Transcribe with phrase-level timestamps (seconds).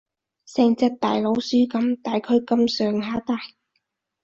[0.47, 3.39] 成隻大老鼠噉，大概噉上下大